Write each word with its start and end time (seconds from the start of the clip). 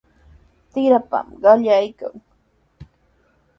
Trirapami 0.71 1.35
qallaykan. 1.43 2.13